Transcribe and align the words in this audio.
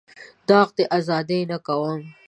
داغ 0.47 0.67
د 0.77 0.79
ازادۍ 0.97 1.41
نه 1.51 1.57
کوم. 1.65 2.01